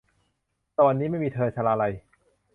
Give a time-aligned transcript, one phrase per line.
[0.75, 1.93] สวรรค์นี้ไม่มีเธอ- ชลาลัย